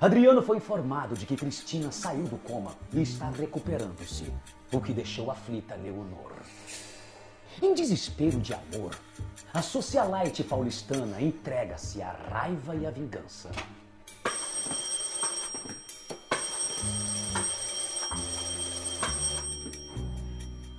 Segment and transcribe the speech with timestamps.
[0.00, 4.32] Adriano foi informado de que Cristina saiu do coma e está recuperando-se,
[4.72, 6.34] o que deixou aflita Leonor.
[7.60, 8.96] Em desespero de amor,
[9.52, 13.50] a socialite paulistana entrega-se à raiva e à vingança.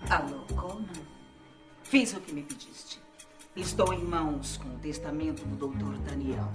[0.10, 0.88] Alô, Coleman?
[1.84, 3.02] Fiz o que me pediste.
[3.54, 5.98] Estou em mãos com o testamento do Dr.
[6.10, 6.50] Daniel.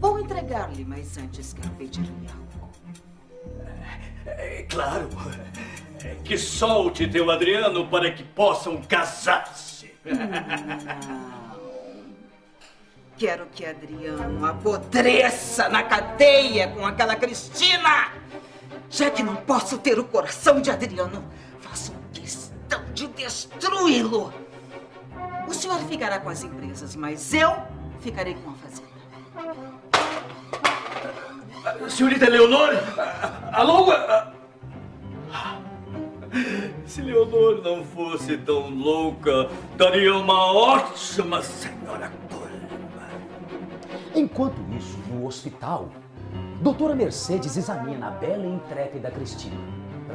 [0.00, 2.70] Vou entregar-lhe, mas antes quero pedir-lhe algo.
[4.26, 5.08] É, claro.
[6.04, 9.92] É, que solte teu Adriano para que possam casar-se.
[13.16, 18.10] Quero que Adriano apodreça na cadeia com aquela Cristina.
[18.90, 21.24] Já que não posso ter o coração de Adriano,
[21.60, 24.32] faço questão de destruí-lo.
[25.46, 27.54] O senhor ficará com as empresas, mas eu
[28.00, 28.91] ficarei com a fazenda.
[31.88, 32.70] Senhorita Leonor?
[33.52, 33.92] Alô?
[36.86, 43.08] Se Leonor não fosse tão louca, daria uma ótima senhora Colma.
[44.14, 45.90] Enquanto isso, no hospital,
[46.60, 49.56] doutora Mercedes examina a bela e intrépida Cristina,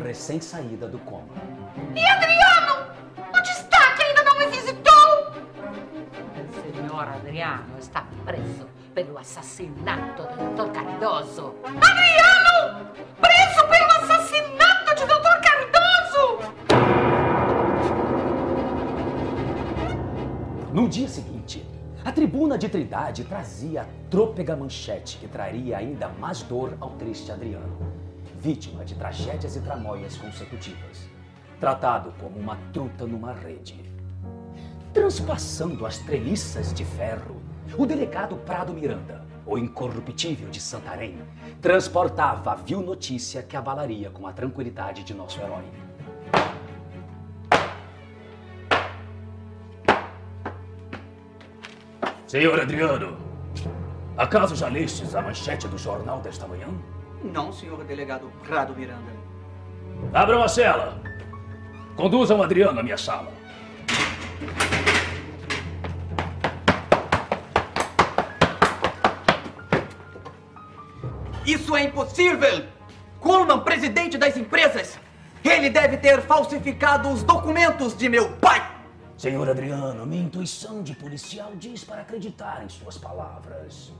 [0.03, 1.27] recém-saída do coma.
[1.95, 2.87] E Adriano?
[3.35, 5.33] Onde está que ainda não me visitou?
[6.37, 10.71] O senhor Adriano está preso pelo assassinato do Dr.
[10.71, 11.53] Cardoso.
[11.63, 12.89] Adriano!
[13.21, 15.37] Preso pelo assassinato de Dr.
[15.45, 16.39] Cardoso!
[20.73, 21.63] No dia seguinte,
[22.03, 27.31] a tribuna de Trindade trazia a trôpega manchete que traria ainda mais dor ao triste
[27.31, 27.77] Adriano,
[28.39, 31.07] vítima de tragédias e tramóias consecutivas,
[31.59, 33.79] tratado como uma truta numa rede.
[34.91, 37.39] Transpassando as treliças de ferro,
[37.75, 41.17] o delegado Prado Miranda, o incorruptível de Santarém,
[41.61, 45.65] transportava a vil notícia que abalaria com a tranquilidade de nosso herói.
[52.27, 53.17] Senhor Adriano,
[54.17, 56.67] acaso já lestes a manchete do jornal desta manhã?
[57.23, 59.11] Não, senhor delegado Prado Miranda.
[60.13, 61.01] Abram a cela.
[61.95, 63.31] Conduzam Adriano à minha sala.
[71.47, 72.65] Isso é impossível!
[73.21, 74.99] Coleman, presidente das empresas,
[75.41, 78.69] ele deve ter falsificado os documentos de meu pai!
[79.17, 83.93] Senhor Adriano, minha intuição de policial diz para acreditar em suas palavras.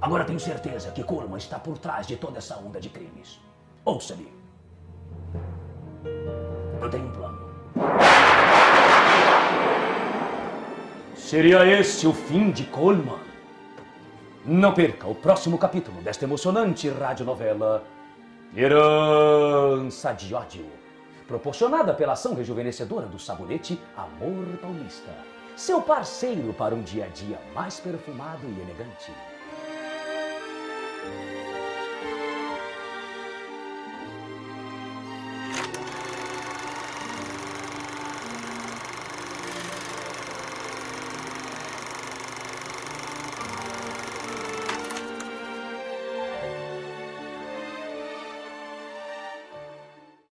[0.00, 3.38] Agora tenho certeza que Coleman está por trás de toda essa onda de crimes.
[3.84, 4.32] Ouça-me.
[6.80, 7.38] Eu tenho um plano.
[11.14, 13.33] Seria este o fim de Coleman?
[14.46, 17.82] Não perca o próximo capítulo desta emocionante radionovela
[18.54, 20.66] Herança de Ódio,
[21.26, 25.10] proporcionada pela ação rejuvenescedora do sabonete Amor Paulista,
[25.56, 29.12] seu parceiro para um dia a dia mais perfumado e elegante.